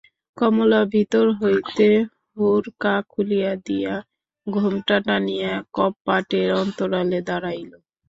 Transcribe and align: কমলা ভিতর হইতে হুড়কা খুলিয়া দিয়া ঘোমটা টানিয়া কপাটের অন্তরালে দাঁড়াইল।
কমলা 0.37 0.81
ভিতর 0.93 1.25
হইতে 1.39 1.87
হুড়কা 2.33 2.93
খুলিয়া 3.11 3.53
দিয়া 3.67 3.93
ঘোমটা 4.47 4.97
টানিয়া 5.05 5.51
কপাটের 5.75 6.49
অন্তরালে 6.61 7.19
দাঁড়াইল। 7.27 7.71